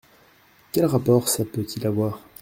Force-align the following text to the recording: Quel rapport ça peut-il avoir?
Quel 0.71 0.85
rapport 0.87 1.29
ça 1.29 1.45
peut-il 1.45 1.85
avoir? 1.85 2.19